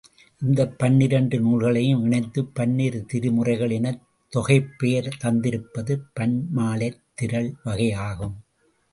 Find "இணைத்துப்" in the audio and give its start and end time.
2.03-2.55